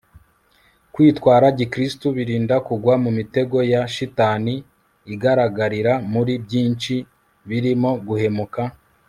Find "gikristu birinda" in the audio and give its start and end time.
1.57-2.55